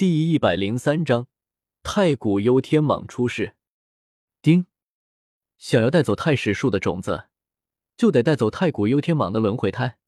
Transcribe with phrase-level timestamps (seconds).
[0.00, 1.26] 第一百零三章，
[1.82, 3.54] 太古幽天蟒出世。
[4.40, 4.64] 丁，
[5.58, 7.26] 想要带走太史树的种子，
[7.98, 9.98] 就得带走太古幽天蟒的轮回胎。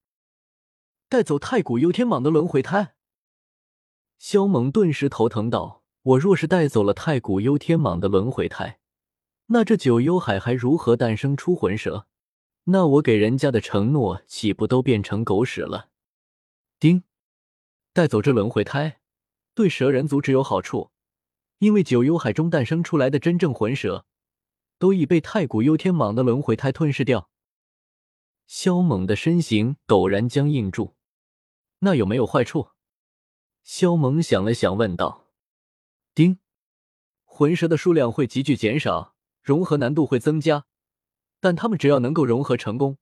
[1.10, 2.94] 带走太古幽天蟒的轮回胎，
[4.16, 8.78] 萧猛顿时头疼道：“我若是带走了太古幽天蟒的轮回胎，
[9.48, 12.06] 那这九幽海还如何诞生出魂蛇？
[12.64, 15.90] 那我给人家的承诺岂不都变成狗屎了？”
[16.80, 17.04] 丁，
[17.92, 19.00] 带走这轮回胎。
[19.54, 20.90] 对蛇人族只有好处，
[21.58, 24.06] 因为九幽海中诞生出来的真正魂蛇，
[24.78, 27.28] 都已被太古幽天蟒的轮回胎吞噬掉。
[28.46, 30.96] 萧猛的身形陡然僵硬住，
[31.80, 32.70] 那有没有坏处？
[33.62, 35.28] 萧猛想了想，问道
[36.14, 36.38] ：“丁，
[37.24, 40.64] 魂蛇的数量会急剧减少，融合难度会增加，
[41.40, 42.98] 但他们只要能够融合成功，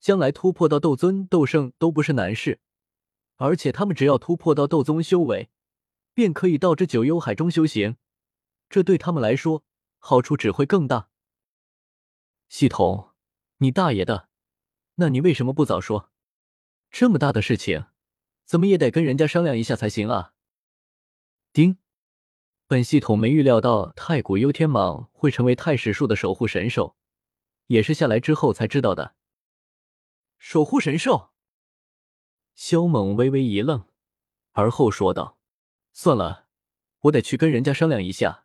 [0.00, 2.60] 将来突破到斗尊、斗圣都不是难事，
[3.36, 5.50] 而且他们只要突破到斗宗修为。”
[6.16, 7.98] 便可以到这九幽海中修行，
[8.70, 9.66] 这对他们来说
[9.98, 11.10] 好处只会更大。
[12.48, 13.10] 系统，
[13.58, 14.30] 你大爷的！
[14.94, 16.10] 那你为什么不早说？
[16.90, 17.88] 这么大的事情，
[18.46, 20.32] 怎么也得跟人家商量一下才行啊！
[21.52, 21.76] 丁，
[22.66, 26.96] 本系统没预料到太古幽天蟒会成为太史树的守护神兽，
[27.66, 29.16] 也是下来之后才知道的。
[30.38, 31.34] 守护神兽？
[32.54, 33.86] 萧猛微微一愣，
[34.52, 35.35] 而后说道。
[35.98, 36.44] 算了，
[37.04, 38.44] 我得去跟人家商量一下，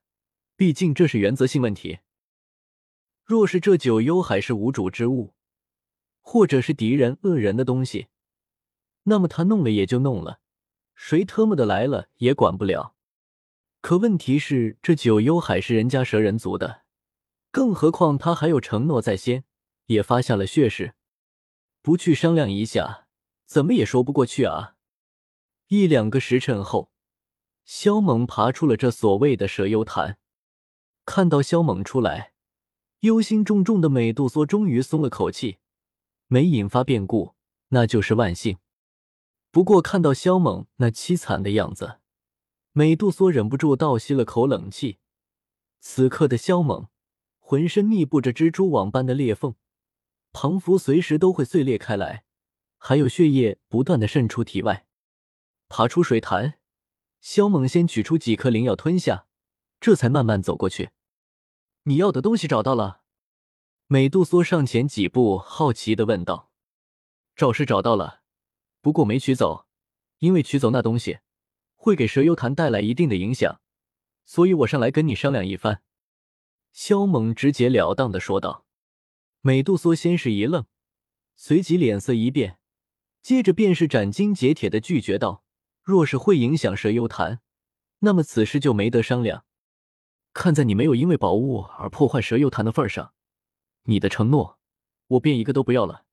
[0.55, 1.99] 毕竟这是原则性问题。
[3.25, 5.33] 若是这九幽海是无主之物，
[6.21, 8.07] 或者是敌人恶人的东西，
[9.03, 10.39] 那么他弄了也就弄了，
[10.95, 12.95] 谁特么的来了也管不了。
[13.81, 16.83] 可问题是，这九幽海是人家蛇人族的，
[17.51, 19.43] 更何况他还有承诺在先，
[19.87, 20.93] 也发下了血誓，
[21.81, 23.07] 不去商量一下，
[23.45, 24.77] 怎么也说不过去啊！
[25.67, 26.89] 一两个时辰后。
[27.63, 30.17] 萧猛爬出了这所谓的蛇幽潭，
[31.05, 32.33] 看到萧猛出来，
[33.01, 35.59] 忧心忡忡的美杜莎终于松了口气，
[36.27, 37.35] 没引发变故，
[37.69, 38.57] 那就是万幸。
[39.51, 41.99] 不过看到萧猛那凄惨的样子，
[42.71, 44.99] 美杜莎忍不住倒吸了口冷气。
[45.79, 46.87] 此刻的萧猛，
[47.39, 49.55] 浑身密布着蜘蛛网般的裂缝，
[50.31, 52.23] 庞符随时都会碎裂开来，
[52.77, 54.85] 还有血液不断的渗出体外，
[55.67, 56.59] 爬出水潭。
[57.21, 59.27] 萧猛先取出几颗灵药吞下，
[59.79, 60.89] 这才慢慢走过去。
[61.83, 63.01] 你要的东西找到了？
[63.85, 66.51] 美杜莎上前几步，好奇的问道。
[67.35, 68.21] 找是找到了，
[68.81, 69.67] 不过没取走，
[70.17, 71.19] 因为取走那东西
[71.75, 73.61] 会给蛇幽潭带来一定的影响，
[74.25, 75.83] 所以我上来跟你商量一番。
[76.71, 78.65] 萧猛直截了当的说道。
[79.41, 80.65] 美杜莎先是一愣，
[81.35, 82.57] 随即脸色一变，
[83.21, 85.43] 接着便是斩钉截铁的拒绝道。
[85.83, 87.41] 若是会影响蛇幽潭，
[87.99, 89.45] 那么此事就没得商量。
[90.33, 93.13] 看在你没有因为宝物而破坏蛇幽潭的份上，
[93.83, 94.59] 你的承诺
[95.07, 96.05] 我便一个都不要了。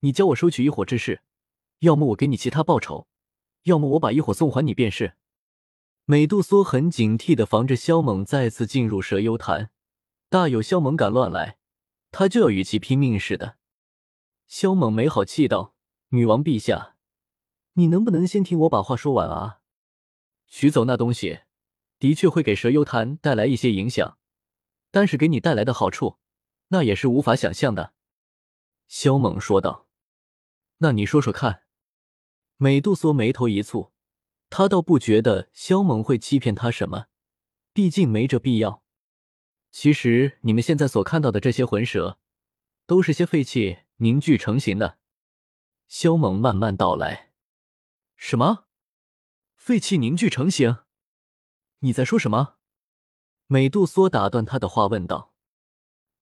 [0.00, 1.22] 你教我收取一火之事，
[1.78, 3.06] 要么我给你其他报酬，
[3.62, 5.14] 要么我把一火送还你便是。
[6.04, 9.70] 美杜莎很警惕的防着萧猛再次进入蛇幽潭，
[10.28, 11.56] 大有萧猛敢乱来，
[12.10, 13.56] 他就要与其拼命似的。
[14.46, 15.74] 萧猛没好气道
[16.10, 16.93] ：“女王陛下。”
[17.74, 19.60] 你能不能先听我把话说完啊？
[20.46, 21.40] 取走那东西，
[21.98, 24.18] 的确会给蛇幽潭带来一些影响，
[24.90, 26.18] 但是给你带来的好处，
[26.68, 27.92] 那也是无法想象的。”
[28.86, 29.88] 萧猛说道。
[30.78, 31.62] “那你说说看。”
[32.56, 33.90] 美杜莎眉头一蹙，
[34.48, 37.06] 他倒不觉得萧猛会欺骗他什么，
[37.72, 38.84] 毕竟没这必要。
[39.72, 42.18] 其实你们现在所看到的这些魂蛇，
[42.86, 44.98] 都是些废气凝聚成型的。”
[45.88, 47.23] 萧猛慢慢道来。
[48.16, 48.64] 什么？
[49.56, 50.78] 废气凝聚成型？
[51.80, 52.56] 你在说什么？
[53.46, 55.34] 美杜莎打断他的话，问道：“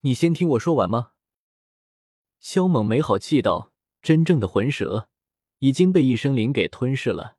[0.03, 1.13] 你先听我说完吗？”
[2.41, 3.73] 萧猛没好气道
[4.03, 5.09] ：“真正的魂蛇
[5.59, 7.37] 已经被一生灵给吞噬了，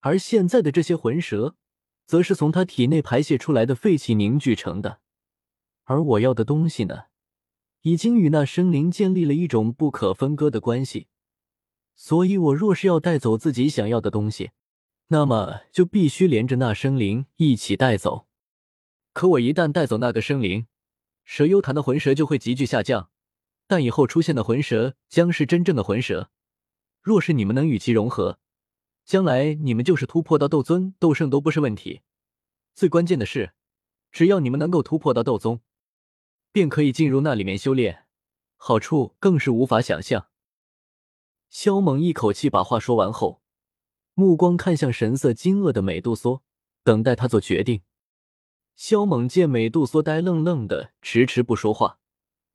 [0.00, 1.56] 而现在的这些魂蛇，
[2.06, 5.00] 则是从他体内排泄出来的废气凝聚成的。
[5.84, 7.04] 而我要的东西呢，
[7.82, 11.08] 已经与那生灵建立了一种不可分割的关系。”
[11.94, 14.50] 所以，我若是要带走自己想要的东西，
[15.08, 18.26] 那么就必须连着那生灵一起带走。
[19.12, 20.66] 可我一旦带走那个生灵，
[21.24, 23.10] 蛇幽潭的魂蛇就会急剧下降，
[23.66, 26.30] 但以后出现的魂蛇将是真正的魂蛇。
[27.02, 28.38] 若是你们能与其融合，
[29.04, 32.00] 将来你们就是突破到斗尊、斗圣都不是问题。
[32.74, 33.52] 最关键的是，
[34.10, 35.60] 只要你们能够突破到斗宗，
[36.50, 38.06] 便可以进入那里面修炼，
[38.56, 40.28] 好处更是无法想象。
[41.52, 43.42] 萧猛一口气把话说完后，
[44.14, 46.40] 目光看向神色惊愕的美杜莎，
[46.82, 47.82] 等待他做决定。
[48.74, 51.98] 萧猛见美杜莎呆愣愣的，迟迟不说话，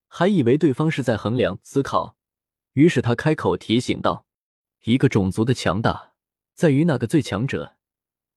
[0.08, 2.18] 还以为对方是在衡量思考，
[2.74, 4.26] 于是他开口提醒道
[4.86, 6.14] ：“一个种族的强大，
[6.56, 7.76] 在于那个最强者。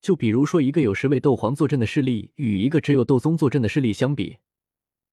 [0.03, 4.41] 就比如说，一个有十位斗皇坐镇的势力，与一个只有斗宗坐镇的势力相比，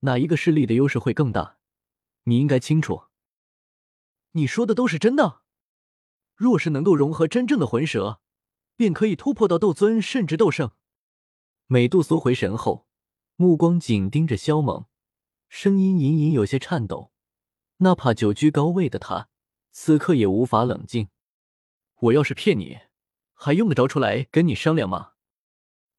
[0.00, 1.56] 哪一个势力的优势会更大？
[2.24, 3.04] 你应该清楚。
[4.32, 5.42] 你说的都是真的。
[6.34, 8.20] 若是能够融合真正的魂蛇，
[8.76, 10.72] 便可以突破到斗尊，甚至斗圣。”
[11.66, 12.86] 美杜莎回神后，
[13.36, 14.86] 目光紧盯着萧猛，
[15.48, 17.12] 声音隐隐有些颤抖。
[17.78, 19.28] 哪怕久居高位的他，
[19.70, 21.08] 此刻也无法冷静。
[21.96, 22.78] 我要是骗你，
[23.34, 25.12] 还用得着出来跟你商量吗？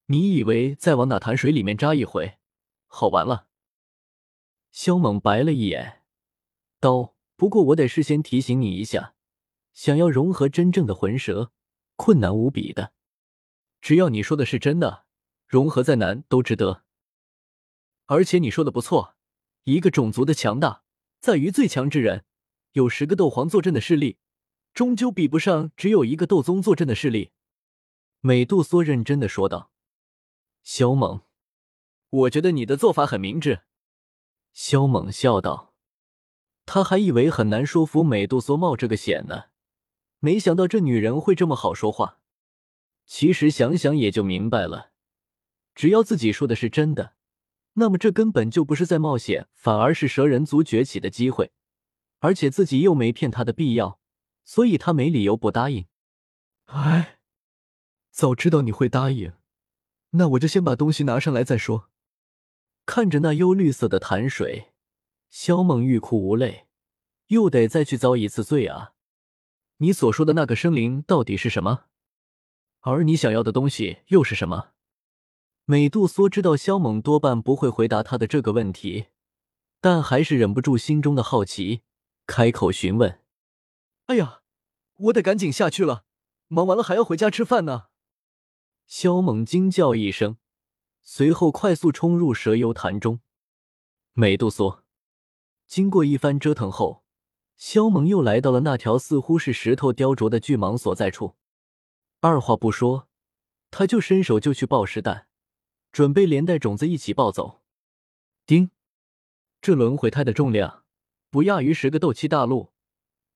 [0.08, 2.40] 你以为再往那潭水里面扎一回，
[2.88, 3.48] 好玩了？
[4.72, 6.04] 萧猛白了一眼，
[6.80, 9.16] 刀：“不过我得事先提醒你一下，
[9.74, 11.54] 想要融合真正的魂蛇，
[11.96, 12.92] 困难无比的。
[13.80, 15.06] 只要你说的是真的。”
[15.48, 16.84] 融合再难都值得，
[18.06, 19.16] 而且你说的不错，
[19.64, 20.84] 一个种族的强大
[21.20, 22.24] 在于最强之人，
[22.74, 24.20] 有十个斗皇坐镇的势力，
[24.76, 27.32] 终究比不上只有一个斗宗坐镇的势力。
[28.20, 29.72] 美杜莎认真的说道。
[30.62, 31.22] 萧猛，
[32.10, 33.62] 我觉得你的做法很明智。
[34.54, 35.69] 萧猛笑道，
[36.72, 39.46] 他还以为很难说服美杜莎冒这个险呢，
[40.20, 42.20] 没想到这女人会这么好说话。
[43.08, 44.92] 其实想想也就明白了。
[45.74, 47.16] 只要自己说的是真的，
[47.74, 51.52] 那么这根本就不是在冒险，反而是蛇人族崛起的机会，
[52.20, 54.00] 而且自己又没骗他的必要，
[54.44, 55.88] 所以他没理由不答应。
[56.66, 57.18] 哎，
[58.12, 59.34] 早知道你会答应，
[60.12, 61.90] 那我就先把东西拿上来再说。
[62.86, 64.69] 看着那幽绿色的潭水，
[65.30, 66.68] 萧猛欲哭无泪，
[67.28, 68.94] 又得再去遭一次罪啊！
[69.78, 71.86] 你所说的那个生灵到底是什么？
[72.82, 74.72] 而你想要的东西又是什么？
[75.66, 79.08] 美杜莎知道萧猛多半不会回答他的这个问题，
[79.80, 81.84] 但还是忍不住心中的好奇，
[82.26, 83.22] 开口询问
[84.08, 84.42] ：“哎呀，
[84.96, 86.06] 我得赶紧下去了，
[86.48, 87.90] 忙完了还要回家吃饭呢。”
[88.88, 90.38] 萧猛惊叫一声，
[91.04, 93.20] 随后快速冲入蛇油潭中。
[94.14, 94.84] 美杜莎
[95.70, 97.04] 经过一番折腾后，
[97.56, 101.36] 萧猛又来到了那条似乎是石头雕琢的巨蟒所在处，
[102.22, 103.08] 二话不说，
[103.70, 105.28] 他就伸手就去抱石蛋。
[105.92, 107.62] 准备连带种子一起抱走。
[108.48, 108.72] 丁，
[109.62, 110.84] 这轮回胎的重量
[111.30, 112.72] 不亚于十个斗气大陆，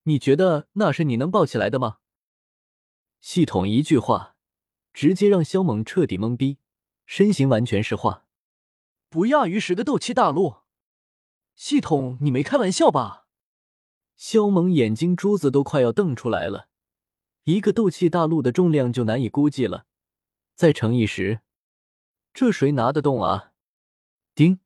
[0.04, 1.98] 你觉得那是你能抱起来的吗？
[3.22, 4.36] 系统一句话，
[4.92, 6.58] 直接让萧猛彻底懵逼，
[7.06, 8.26] 身形完全石化。
[9.10, 10.63] 不亚于十个斗气大陆？
[11.56, 13.28] 系统，你没开玩笑吧？
[14.16, 16.70] 萧猛眼睛珠子都快要瞪出来了。
[17.46, 19.86] 一个斗气大陆的重量就难以估计了，
[20.56, 21.42] 再乘以十。
[22.34, 23.52] 这谁拿得动啊？
[24.34, 24.60] 丁，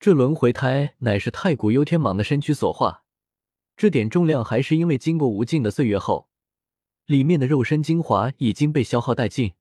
[0.00, 3.04] 这轮回胎乃是太古幽天蟒的身躯所化，
[3.76, 6.28] 这点重量还是因为经过无尽的岁月后，
[7.06, 9.52] 里面的肉身精华已经被消耗殆尽，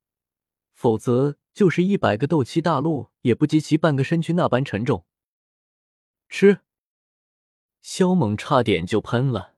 [0.74, 5.06] 否则就是一百个斗气大陆也不及其半个身躯那般沉重。
[6.31, 6.62] 吃！
[7.83, 9.56] 萧猛差点就喷了。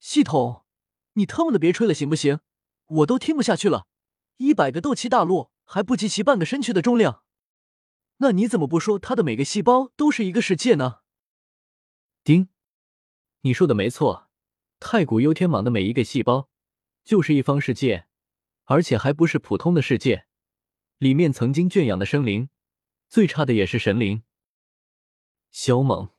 [0.00, 0.64] 系统，
[1.12, 2.40] 你他妈的别吹了行不行？
[2.86, 3.86] 我都听不下去了。
[4.38, 5.52] 一百个斗气大陆。
[5.64, 7.22] 还不及其半个身躯的重量，
[8.18, 10.98] 那你怎么不说他的每个细胞都是一个世界呢？
[12.22, 12.50] 丁，
[13.40, 14.28] 你说的没错，
[14.80, 16.50] 太古幽天蟒的每一个细胞
[17.04, 18.06] 就是一方世界，
[18.64, 20.26] 而且还不是普通的世界，
[20.98, 22.50] 里面曾经圈养的生灵，
[23.08, 24.24] 最差的也是神灵。
[25.50, 26.10] 萧猛，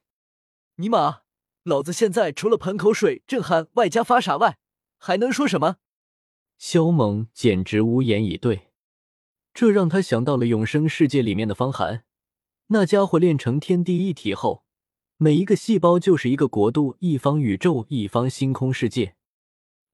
[0.77, 1.22] 尼玛，
[1.63, 4.58] 老子现在除了喷口水、震撼，外加发傻外，
[4.98, 5.77] 还能说什么？
[6.58, 8.72] 萧猛简直无言以对。
[9.53, 12.06] 这让他想到了永生世界里面的方寒，
[12.68, 14.65] 那家伙练成天地一体后，
[15.18, 19.15] 每一个细胞就是一个国度、一方宇宙、一方星空世界。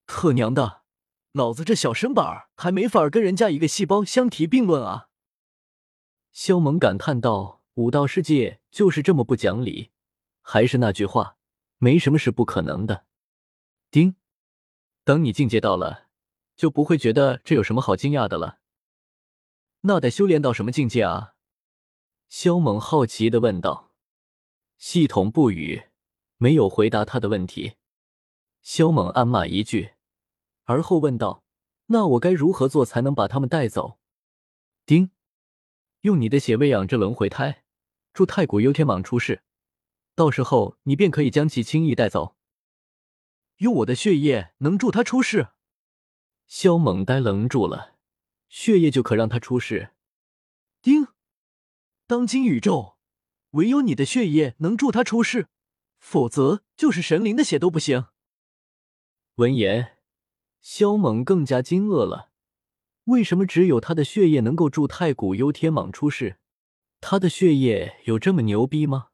[0.07, 0.83] 特娘的，
[1.33, 5.09] 老子这小身板还没法跟人家一个细胞相提并论啊！
[6.31, 9.89] 萧猛感叹道：“武道世界就是这么不讲理。”
[10.41, 11.37] 还是那句话，
[11.77, 13.05] 没什么是不可能的。
[13.91, 14.15] 丁，
[15.03, 16.07] 等你境界到了，
[16.55, 18.59] 就不会觉得这有什么好惊讶的了。
[19.81, 21.35] 那得修炼到什么境界啊？
[22.27, 23.93] 萧猛好奇的问道。
[24.77, 25.89] 系统不语，
[26.37, 27.75] 没有回答他的问题。
[28.61, 29.93] 萧猛暗骂一句，
[30.65, 31.43] 而后问道
[31.87, 33.99] ：“那我该如何做才能把他们带走？”
[34.85, 35.11] 丁，
[36.01, 37.63] 用你的血喂养这轮回胎，
[38.13, 39.43] 助太古幽天蟒出世，
[40.19, 42.35] 到时候你便可以将其轻易带走。
[43.59, 45.47] 用我的血液能助他出世？
[46.45, 47.95] 萧猛呆愣住了。
[48.49, 49.91] 血液就可让他出世，
[50.81, 51.07] 丁，
[52.05, 52.97] 当今宇宙，
[53.51, 55.47] 唯有你的血液能助他出世，
[55.99, 58.07] 否则就是神灵的血都不行。
[59.35, 59.99] 闻言，
[60.59, 62.31] 萧猛更加惊愕了。
[63.05, 66.39] 为什么只有他的血液能够助太古幽天蟒出世？
[66.99, 69.08] 他的血液有这么牛逼吗？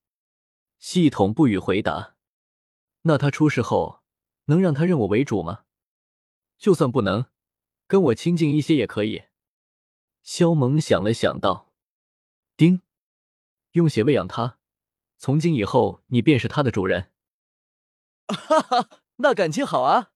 [0.87, 2.13] 系统不予回答。
[3.01, 4.03] 那他出事后
[4.45, 5.63] 能让他认我为主吗？
[6.59, 7.25] 就算不能，
[7.87, 9.23] 跟我亲近一些也可以。
[10.21, 11.73] 萧猛想了想道
[12.55, 12.83] ：“丁，
[13.71, 14.59] 用血喂养他，
[15.17, 17.11] 从今以后你便是他的主人。”
[18.29, 20.11] 哈哈，那感情好啊！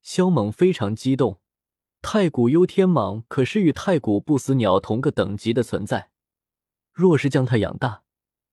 [0.00, 1.42] 萧猛非常激动。
[2.00, 6.10] 太古幽天蟒可是与太古不死鸟同个等级的存在，
[6.90, 8.04] 若是将它养大，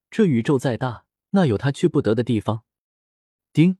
[0.10, 2.64] 这宇宙再大，那有他去不得的地方。
[3.52, 3.78] 丁，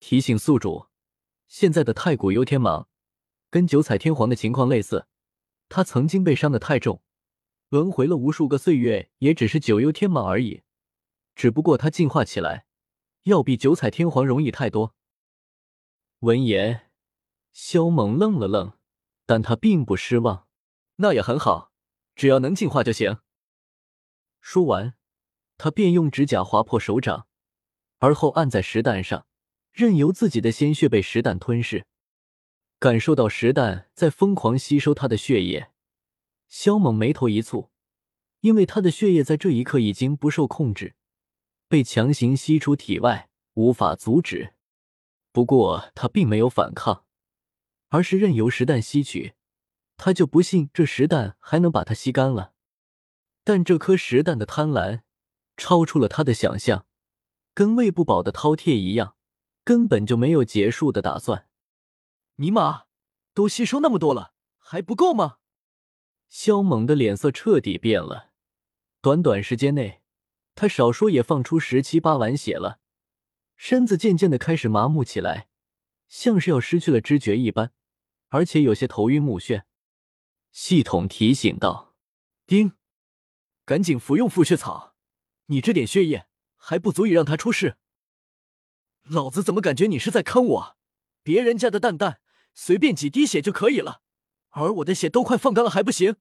[0.00, 0.86] 提醒宿主，
[1.46, 2.86] 现在的太古幽天蟒
[3.50, 5.06] 跟九彩天皇的情况类似，
[5.68, 7.02] 它曾经被伤的太重，
[7.68, 10.62] 轮回了无数个岁月，也只是九幽天蟒而已。
[11.34, 12.66] 只不过它进化起来，
[13.24, 14.94] 要比九彩天皇容易太多。
[16.20, 16.90] 闻言，
[17.52, 18.72] 萧猛愣了愣。
[19.30, 20.48] 但他并不失望，
[20.96, 21.70] 那也很好，
[22.16, 23.18] 只要能进化就行。
[24.40, 24.94] 说完，
[25.58, 27.26] 他便用指甲划破手掌，
[27.98, 29.26] 而后按在石蛋上，
[29.72, 31.84] 任由自己的鲜血被石蛋吞噬。
[32.78, 35.70] 感受到石蛋在疯狂吸收他的血液，
[36.48, 37.68] 萧猛眉头一蹙，
[38.40, 40.94] 因为他的血液在这一刻已经不受控制，
[41.68, 44.54] 被强行吸出体外，无法阻止。
[45.32, 47.04] 不过他并没有反抗。
[47.90, 49.32] 而是任由石蛋吸取，
[49.96, 52.52] 他就不信这石蛋还能把它吸干了。
[53.44, 55.00] 但这颗石蛋的贪婪
[55.58, 56.86] 超出了他的想象，
[57.52, 59.16] 跟喂不饱的饕餮一样，
[59.64, 61.48] 根本就没有结束的打算。
[62.36, 62.84] 尼玛，
[63.34, 65.38] 都吸收那么多了，还不够吗？
[66.28, 68.30] 肖猛的脸色彻底变了。
[69.00, 70.02] 短短时间内，
[70.54, 72.80] 他少说也放出十七八碗血了，
[73.56, 75.48] 身子渐渐的开始麻木起来，
[76.08, 77.72] 像是要失去了知觉一般。
[78.28, 79.64] 而且有些头晕目眩，
[80.52, 81.94] 系统提醒道
[82.46, 82.72] ：“丁，
[83.64, 84.94] 赶紧服用复血草，
[85.48, 86.26] 你这点血液
[86.56, 87.76] 还不足以让他出世。
[89.02, 90.76] 老子怎么感觉你是在坑我？
[91.22, 92.20] 别人家的蛋蛋
[92.54, 94.02] 随便几滴血就可以了，
[94.50, 96.16] 而我的血都快放干了还不行，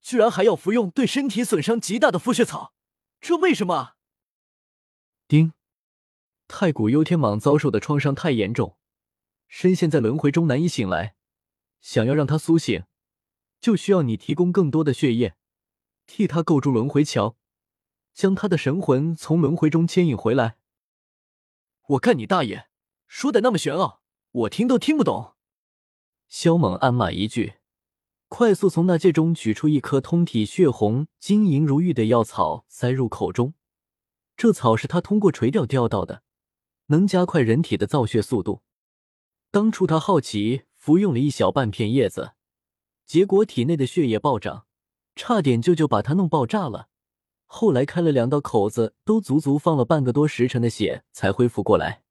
[0.00, 2.74] 居然还要服用对身体损伤极大的复血草，
[3.20, 3.94] 这为什么？”
[5.28, 5.52] 丁，
[6.48, 8.76] 太古幽天蟒遭受的创伤太严重，
[9.48, 11.14] 深陷在轮回中难以醒来。
[11.80, 12.84] 想要让他苏醒，
[13.60, 15.36] 就需要你提供更多的血液，
[16.06, 17.36] 替他构筑轮回桥，
[18.20, 20.58] 将他的神魂从轮回中牵引回来。
[21.88, 22.66] 我看你大爷！
[23.08, 25.36] 说的那么玄奥，我听都听不懂。
[26.28, 27.54] 萧猛暗骂一句，
[28.28, 33.54] 快速从那戒中取出一颗通体血红、晶莹如玉的药草，塞入口中。
[34.36, 36.22] 这草是他通过垂钓钓到的，
[36.88, 38.60] 能加快人体的造血速度。
[39.50, 40.64] 当初他好奇。
[40.76, 42.32] 服用了一小半片叶子，
[43.06, 44.66] 结果体内的血液暴涨，
[45.14, 46.88] 差点就就把他弄爆炸了。
[47.52, 52.04] 后来开了两道口子，都足足放了半个多时辰的血才恢复过来。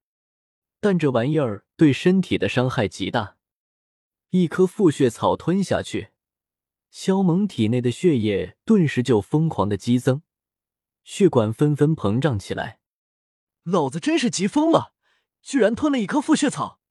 [0.82, 3.38] 但这玩意儿对身体的伤害极大，
[4.32, 6.10] 一颗复血草吞下去，
[6.92, 10.24] 萧猛体内的血液顿时就疯狂的激增，
[11.06, 12.82] 血管纷纷膨胀起来。
[13.64, 14.94] 老子真是急疯了，
[15.42, 16.82] 居然吞了一颗复血草，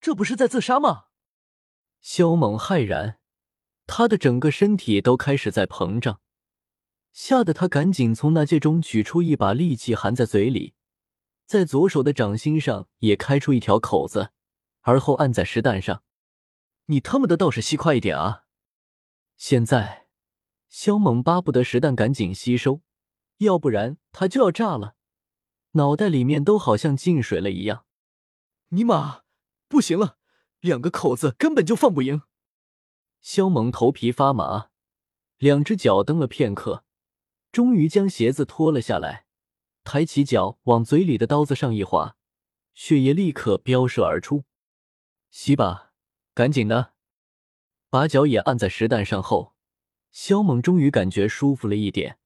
[0.00, 1.08] 这不是在自杀吗？
[2.00, 3.18] 萧猛骇然，
[3.86, 6.22] 他的整个身体都开始在膨胀，
[7.20, 10.74] 吓得他赶紧从那戒中取出一把利器，含在嘴里，
[11.46, 14.30] 在左手的掌心上也开出一条口子，
[14.82, 16.04] 而后按在石蛋上。
[16.86, 18.44] 你他妈的倒是吸快一点啊！
[19.36, 20.06] 现在，
[20.68, 22.82] 肖猛巴不得石蛋赶紧吸收，
[23.38, 24.94] 要不然他就要炸了，
[25.72, 27.84] 脑袋里面都好像进水了一样。
[28.68, 29.22] 尼玛，
[29.66, 30.18] 不行了！
[30.60, 32.22] 两个口子根本就放不赢，
[33.20, 34.68] 肖猛头皮发麻，
[35.38, 36.84] 两只脚蹬了片刻，
[37.50, 39.26] 终于将鞋子脱了下来，
[39.84, 42.16] 抬起脚往嘴里的刀子上一划，
[42.74, 44.44] 血液立刻飙射而出。
[45.30, 45.92] 吸吧，
[46.34, 46.94] 赶紧的！
[47.90, 49.54] 把脚也按在石蛋上后，
[50.10, 52.18] 萧猛终于感觉舒服了一点，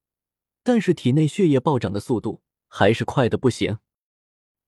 [0.62, 3.78] 但是体内血液暴涨的速度还是快的不行。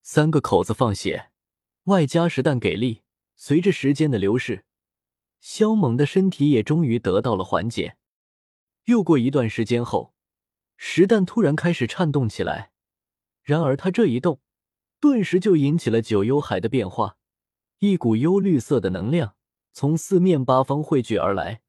[0.02, 1.30] 三个口子放血，
[1.84, 3.02] 外加石蛋给力。
[3.36, 4.64] 随着时间的流逝，
[5.40, 7.96] 萧猛的身体也终于得到了缓解。
[8.84, 10.13] 又过一段时间后，
[10.76, 12.72] 石蛋突然开始颤动起来。
[13.42, 14.40] 然而他这一动，
[15.00, 17.18] 顿时就引起了九幽海的变化。
[17.78, 19.36] 一股幽绿色的能量
[19.72, 21.60] 从四面八方汇聚而来，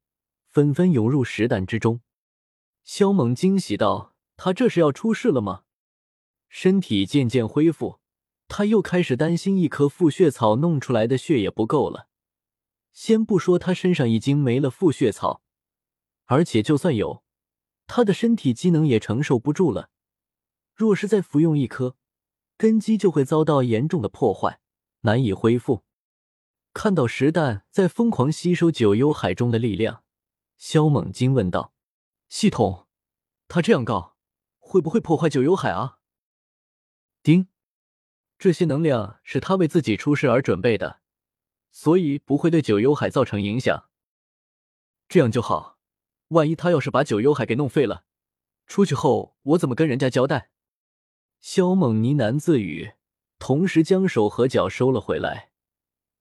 [0.48, 2.00] 纷纷涌入石蛋之中。
[2.84, 5.64] 萧猛惊喜道：“他这是要出事了吗？”
[6.48, 7.98] 身体渐渐恢复，
[8.48, 12.08] 他又开始担心一颗复血草弄出来的血也不够了。
[12.92, 15.42] 先不说他身上已经没了复血草，
[16.24, 17.22] 而且就算有，
[17.86, 19.90] 他的身体机能也承受不住了。
[20.74, 21.96] 若是再服用一颗，
[22.56, 24.60] 根基就会遭到严重的破坏，
[25.00, 25.84] 难以恢复。
[26.74, 30.04] 看到石蛋在疯狂吸收九幽海中的力量，
[30.58, 31.72] 萧猛惊问道
[32.28, 32.86] ：“系统，
[33.48, 34.16] 他这样搞，
[34.58, 35.98] 会不会破坏九幽海啊？”
[37.22, 37.48] 丁，
[38.38, 41.00] 这些能量是他为自己出世而准备的，
[41.70, 43.88] 所以不会对九幽海造成影响。
[45.08, 45.75] 这样就好。
[46.28, 48.04] 万一他要是把九幽海给弄废了，
[48.66, 50.50] 出去后我怎么跟人家交代？
[51.40, 52.94] 萧猛呢喃自语，
[53.38, 55.52] 同时将手和脚收了回来。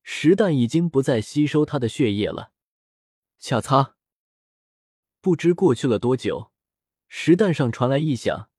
[0.03, 2.51] 石蛋已经不再吸收他的血液了。
[3.39, 3.95] 恰擦，
[5.21, 6.51] 不知过去了多久，
[7.07, 8.49] 石蛋上传来异响，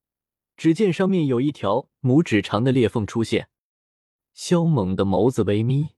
[0.57, 3.49] 只见上面有一条拇指长的裂缝出现。
[4.35, 5.91] 萧猛的眸子微眯，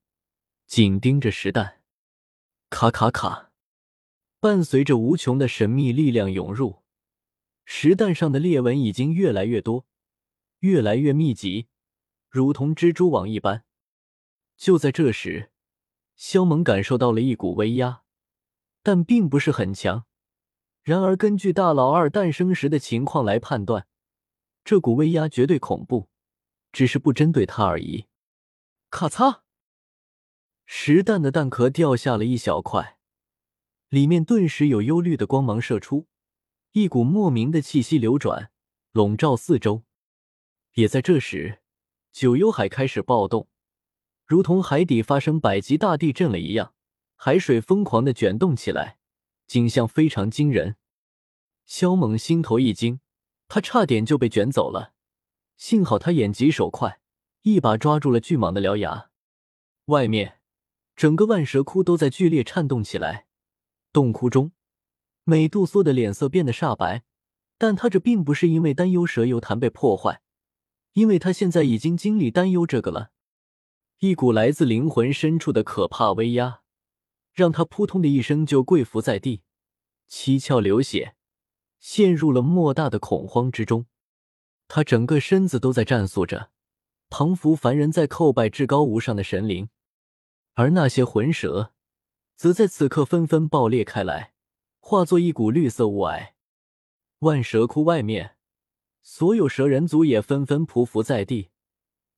[0.66, 1.80] 紧盯着石蛋。
[2.68, 3.47] 卡卡卡，
[4.40, 6.82] 伴随着无穷的神秘力量涌入，
[7.64, 9.86] 石蛋上的裂纹已经越来越多。
[10.60, 11.68] 越来越密集，
[12.28, 13.64] 如同蜘蛛网一般。
[14.56, 15.52] 就在这时，
[16.16, 18.02] 萧猛感受到了一股威压，
[18.82, 20.06] 但并不是很强。
[20.82, 23.86] 然而，根据大老二诞生时的情况来判断，
[24.64, 26.08] 这股威压绝对恐怖，
[26.72, 28.06] 只是不针对他而已。
[28.90, 29.42] 咔嚓，
[30.66, 32.97] 石蛋的蛋壳掉下了一小块，
[33.88, 36.06] 里面顿时有幽绿的光芒射出，
[36.72, 38.50] 一股莫名的气息流转，
[38.92, 39.82] 笼罩四周。
[40.74, 41.60] 也在这时，
[42.12, 43.48] 九幽海开始暴动，
[44.26, 46.74] 如同海底发生百级大地震了一样，
[47.16, 48.98] 海水疯狂的卷动起来，
[49.46, 50.76] 景象非常惊人。
[51.64, 53.00] 萧猛心头一惊，
[53.48, 54.92] 他差点就被卷走了，
[55.56, 57.00] 幸好他眼疾手快，
[57.40, 59.08] 一把抓住了巨蟒的獠牙。
[59.86, 60.40] 外面，
[60.94, 63.27] 整个万蛇窟都在剧烈颤动起来，
[63.92, 64.52] 洞窟中，
[65.24, 67.04] 美杜莎的脸色变得煞白，
[67.56, 70.22] 但他这并不是因为担忧蛇油潭被破坏。
[70.94, 73.10] 因为他现在已经经历担忧这个了，
[74.00, 76.62] 一股来自灵魂深处的可怕威压，
[77.32, 79.42] 让他扑通的一声就跪伏在地，
[80.08, 81.14] 七窍流血，
[81.78, 83.86] 陷入了莫大的恐慌之中。
[84.66, 86.50] 他整个身子都在战栗着，
[87.08, 89.68] 彷佛凡人在叩拜至高无上的神灵，
[90.54, 91.72] 而那些魂蛇，
[92.38, 94.32] 则在此刻纷纷爆裂开来，
[94.78, 96.34] 化作一股绿色雾霭。
[97.18, 98.36] 万蛇窟外面。
[99.02, 101.48] 所有蛇人族也纷纷匍匐在地，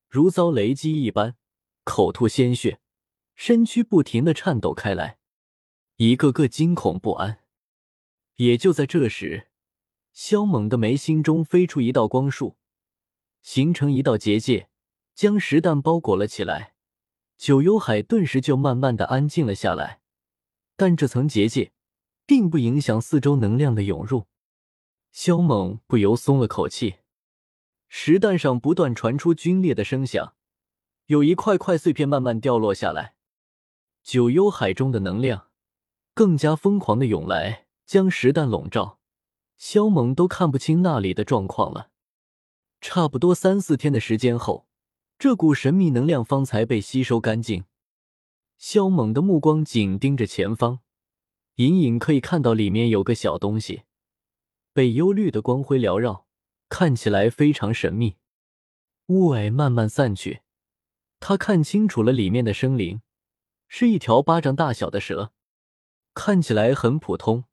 [0.08, 1.36] 如遭雷击一般，
[1.84, 2.80] 口吐鲜血，
[3.34, 5.18] 身躯不停的颤抖开来，
[5.96, 7.42] 一个个惊恐不安。
[8.36, 9.48] 也就在这时，
[10.12, 12.58] 萧猛的眉心中飞出一道光束，
[13.40, 14.68] 形成一道结界，
[15.14, 16.74] 将石蛋包裹了起来。
[17.38, 19.99] 九幽海顿时就慢慢的安静了下来，
[20.80, 21.72] 但这层结界
[22.24, 24.24] 并不影响四周能量的涌入。
[25.12, 27.00] 萧猛不由松了口气，
[27.86, 30.32] 石蛋上不断传出龟裂的声响，
[31.04, 33.14] 有一块块碎片慢慢掉落下来。
[34.02, 35.48] 九幽海中的能量
[36.14, 39.00] 更加疯狂的涌来，将石蛋笼罩。
[39.58, 41.90] 萧猛都看不清那里的状况了。
[42.80, 44.66] 差不多三四天的时间后，
[45.18, 47.64] 这股神秘能量方才被吸收干净。
[48.60, 50.80] 萧猛的目光紧盯着前方，
[51.54, 53.84] 隐隐可以看到里面有个小东西。
[54.74, 56.26] 被幽绿的光辉缭绕，
[56.68, 58.18] 看起来非常神秘。
[59.06, 60.42] 雾霭慢慢散去，
[61.18, 63.00] 他看清楚了里面的生灵，
[63.66, 65.32] 是一条巴掌大小的蛇，
[66.12, 67.44] 看起来很普通，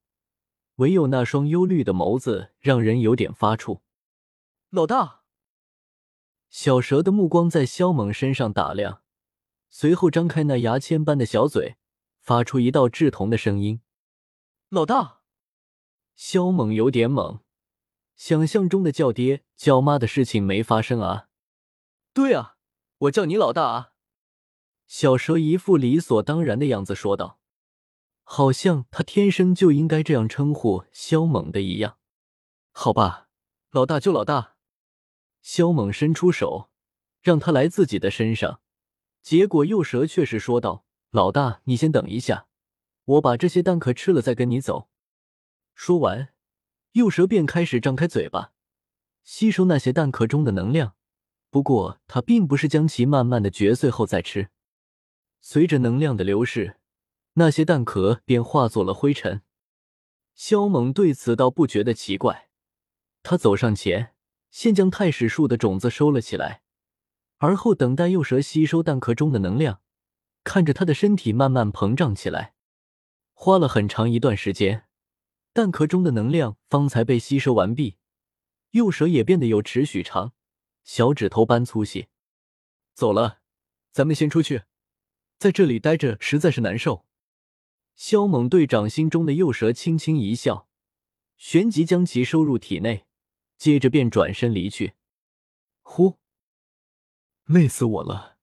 [0.75, 3.79] 唯有那双幽绿的眸子让人有点发怵。
[4.69, 5.21] 老大，
[6.49, 9.01] 小蛇的目光在萧猛身上打量，
[9.79, 11.75] 随后张开那牙签般的小嘴，
[12.19, 13.79] 发出一道稚童的声音
[14.69, 15.19] ：“老大。”
[16.17, 17.41] 肖猛有点懵，
[18.15, 21.27] 想象中的叫爹叫妈的事情没发生啊。
[22.11, 22.55] 对啊，
[22.97, 23.91] 我叫你老大啊。
[24.87, 27.39] 小蛇一副理所当然的样子说道，
[28.23, 31.99] 好像他天生就应该这样称呼肖猛的一样。
[32.71, 33.29] 好吧，
[33.69, 34.55] 老大就老大。
[35.43, 36.71] 肖猛伸出手，
[37.21, 38.59] 让他来自己的身上，
[39.27, 42.47] 结果幼蛇却是说道：“老大，你先等一下，
[43.03, 44.87] 我把这些蛋壳吃了再跟你走。”
[45.75, 46.29] 说完，
[46.93, 48.53] 幼蛇便开始张开嘴巴，
[49.25, 50.95] 吸收那些蛋壳中的能量。
[51.49, 54.47] 不过，它并不是将其慢慢的嚼碎后再吃。
[55.41, 56.77] 随着能量的流逝，
[57.33, 59.41] 那些蛋壳便化作了灰尘。
[60.35, 62.47] 萧猛对此倒不觉得奇怪，
[63.23, 64.15] 他走上前，
[64.51, 66.61] 先将太史树的种子收了起来，
[67.37, 69.81] 而后等待幼蛇吸收蛋壳中的能量，
[70.43, 72.55] 看着它的身体慢慢膨胀起来。
[73.33, 74.87] 花了很长一段时间，
[75.53, 77.97] 蛋壳中的能量方才被吸收完毕，
[78.71, 80.33] 幼蛇也变得有尺许长，
[80.83, 82.07] 小指头般粗细。
[82.93, 83.41] 走了，
[83.91, 84.63] 咱们先出去，
[85.37, 87.05] 在这里待着实在是难受。
[87.95, 90.67] 萧猛对掌心中的幼蛇轻轻一笑，
[91.35, 93.05] 旋即将其收入体内，
[93.57, 94.93] 接着便转身离去。
[95.83, 96.17] 呼，
[97.47, 98.35] 累死我了！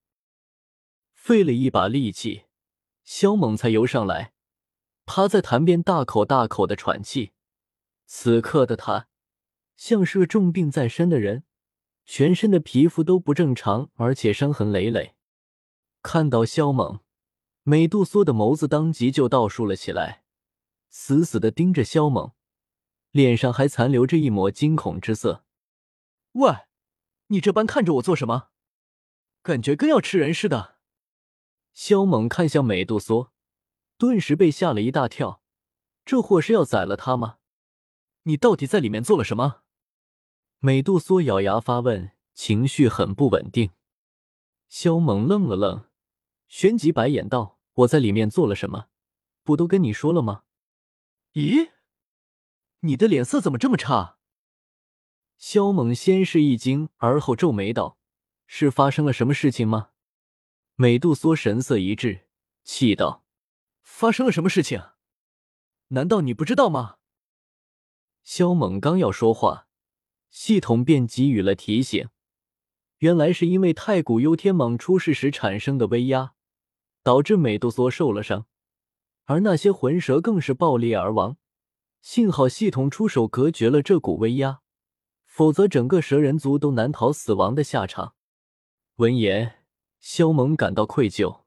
[1.13, 2.45] 费了一把力气，
[3.03, 4.33] 萧猛才游上来。
[5.05, 7.33] 趴在潭边，大口大口的喘气。
[8.07, 9.07] 此刻的他，
[9.75, 11.43] 像是个重病在身的人，
[12.03, 15.13] 全身的皮肤都不正常，而且伤痕累累。
[16.01, 17.01] 看到萧猛，
[17.61, 20.23] 美杜莎的眸子当即就倒竖了起来，
[20.89, 22.31] 死死的盯着萧猛，
[23.11, 25.45] 脸上还残留着一抹惊恐之色。
[26.31, 26.51] 喂，
[27.27, 28.49] 你这般看着我做什么？
[29.45, 30.77] 感觉跟要吃人似的。
[31.71, 33.31] 萧猛看向美杜莎。
[33.95, 35.43] 顿时被吓了一大跳，
[36.03, 37.37] 这货是要宰了他吗？
[38.23, 39.61] 你到底在里面做了什么？
[40.57, 43.69] 美杜莎咬牙发问，情绪很不稳定。
[44.67, 45.85] 萧猛愣了愣，
[46.47, 48.87] 旋即白眼道：“我在里面做了什么？
[49.43, 50.41] 不都跟你说了吗？”
[51.33, 51.69] 咦，
[52.79, 54.17] 你的脸色怎么这么差？
[55.37, 57.99] 萧猛先是一惊，而后皱眉道
[58.47, 59.89] ：“是发生了什么事情吗？”
[60.75, 62.27] 美杜莎神色一滞，
[62.63, 63.23] 气道。
[63.81, 64.81] 发生了什么事情？
[65.89, 66.97] 难道你不知道吗？
[68.23, 69.67] 萧猛刚要说话，
[70.29, 72.09] 系统便给予了提醒。
[72.97, 76.33] 原来是因为太古幽天蟒出世时产生的威压，
[77.03, 78.47] 导致美杜莎受了伤，
[79.25, 81.37] 而那些魂蛇更是爆裂而亡。
[82.01, 84.61] 幸好系统出手隔绝了这股威压，
[85.25, 88.14] 否则整个蛇人族都难逃死亡的下场。
[88.97, 89.65] 闻言，
[89.99, 91.41] 萧猛感到愧疚，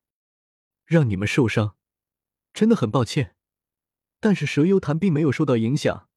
[0.85, 1.77] 让你们受伤。
[2.53, 3.35] 真的很抱歉，
[4.21, 6.11] 但是蛇幽潭并没有受到影响，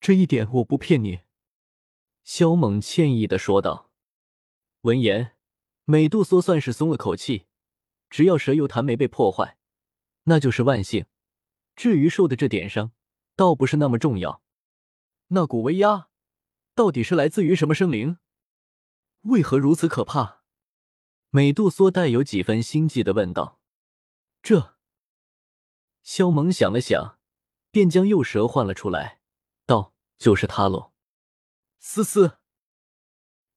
[0.00, 1.22] 这一点我不骗你。”
[2.22, 3.90] 萧猛歉意的说道。
[4.82, 5.36] 闻言，
[5.86, 7.46] 美杜莎算是松了口气，
[8.08, 9.58] 只要蛇幽潭没被破坏，
[10.24, 11.06] 那就是万幸。
[11.74, 12.92] 至于受的这点伤，
[13.34, 14.40] 倒不是那么重要。
[15.28, 16.10] 那股威压，
[16.76, 18.18] 到底是来自于什么生灵？
[19.22, 20.39] 为何如此可怕？
[21.30, 23.60] 美杜莎带有几分心悸的问道。
[24.42, 24.76] 这。
[26.02, 27.18] 萧猛想了想，
[27.70, 29.20] 便将幼蛇唤了出来，
[29.64, 30.92] 道：“就是他喽。”
[31.78, 32.38] 思思，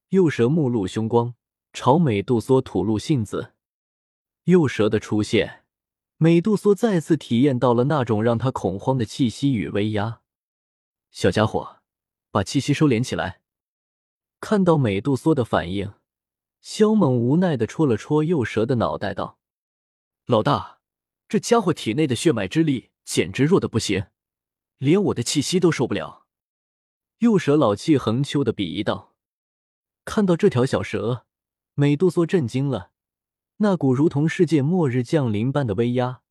[0.10, 1.34] 幼蛇目露凶光，
[1.72, 3.54] 朝美杜莎吐露信子。
[4.44, 5.64] 幼蛇的出现，
[6.18, 10.22] 美杜莎再次体验到了那种让他恐慌的气息与威压。
[11.10, 11.82] 小家伙，
[12.30, 13.42] 把气息收敛起来。
[14.40, 15.94] 看到美杜莎的反应，
[16.64, 19.38] 萧猛无奈的戳了戳幼蛇的脑袋，道
[20.26, 20.80] ：“老大。”
[21.28, 24.06] 这家伙体内的血脉之力简直弱的不行，
[24.78, 26.26] 连我的气息都受不了。
[27.20, 29.14] 幼蛇老气横秋的鄙夷道
[30.06, 31.26] ：“看到这条小蛇，
[31.74, 32.92] 美杜莎震惊了。
[33.58, 36.22] 那股如同世界末日降临般的威压，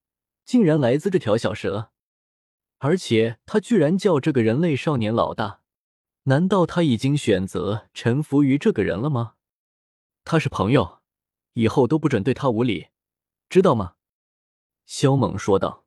[0.47, 1.91] 竟然来自这条小蛇，
[2.79, 5.61] 而且他居然叫这个人类少年老大。
[6.25, 9.35] 难道他已经选择臣服于这个人了吗？
[10.25, 11.01] 他是朋友，
[11.55, 12.89] 以后都不准对他无礼，
[13.49, 13.97] 知道吗？”
[14.87, 15.85] 萧猛说道：“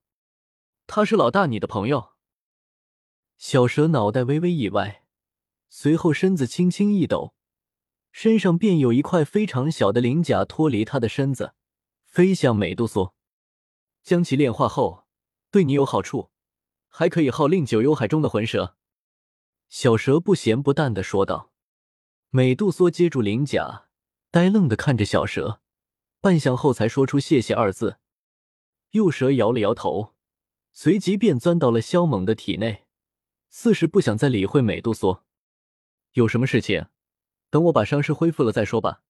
[0.88, 2.14] 他是老大你的朋友。”
[3.38, 5.04] 小蛇脑袋微微一歪，
[5.70, 7.36] 随后身子轻轻一抖，
[8.12, 11.54] 身上便有一块非常小的鳞甲脱离他的身子，
[12.06, 13.14] 飞向美杜莎。
[14.04, 15.06] 将其炼化后，
[15.52, 16.32] 对你有好处，
[16.88, 18.78] 还可以号令九幽海中的魂蛇。”
[19.68, 21.52] 小蛇不咸不淡的说道。
[22.30, 23.88] 美杜莎接住鳞甲，
[24.36, 25.62] 呆愣的看着小蛇，
[26.20, 28.00] 半晌后才说出“谢谢”二字。
[28.92, 30.14] 幼蛇摇了摇头，
[30.74, 32.86] 随即便钻到了萧猛的体内，
[33.50, 35.24] 似是不想再理会美杜莎。
[36.16, 36.88] 有什么事情，
[37.50, 39.04] 等我把伤势恢复了再说吧。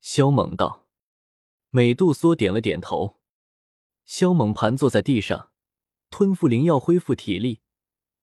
[0.00, 0.88] 萧猛道。
[1.70, 3.20] 美杜莎点了点头。
[4.04, 5.52] 萧猛盘坐在地上，
[6.10, 7.60] 吞服灵药恢复体力，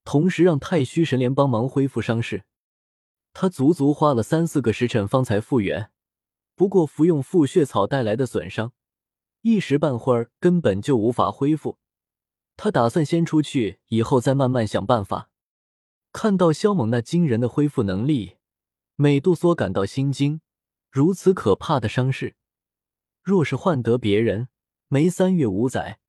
[0.04, 2.44] 同时让太虚神莲帮忙恢复伤势。
[3.32, 5.90] 他足足花了三四个时辰方才复原，
[6.60, 8.74] 不过服用复血草带来的损伤。
[9.44, 11.78] 一时半会儿根本就无法恢复，
[12.58, 15.30] 他打算先出去，以后再慢慢想办法。
[16.12, 18.36] 看到萧猛那惊人的恢复能力，
[18.98, 20.42] 美杜莎感到心惊。
[20.92, 22.36] 如此可怕的伤势，
[23.24, 24.50] 若是换得别人，
[24.90, 26.02] 没三月五载，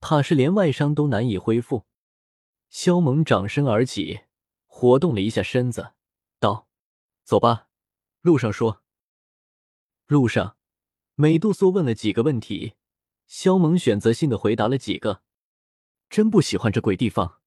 [0.00, 1.84] 怕是连外伤都难以恢复。
[2.70, 4.20] 萧猛掌身而起，
[4.66, 5.92] 活动了一下身子，
[6.40, 6.66] 道
[7.24, 7.68] ：“走吧，
[8.22, 8.78] 路上说。”
[10.12, 10.58] 路上，
[11.14, 12.74] 美杜莎问了几个问题，
[13.26, 15.22] 肖猛选择性的回答了几个。
[16.10, 17.40] 真不喜欢这鬼地方。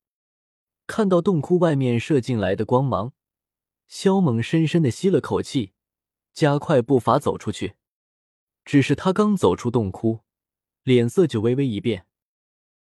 [0.87, 3.13] 看到洞窟外面射进来的光芒，
[3.87, 5.73] 肖猛深深的吸了口气，
[6.33, 7.75] 加快步伐走出去。
[8.63, 10.21] 只是他刚走出洞窟，
[10.81, 12.07] 脸色就微微一变，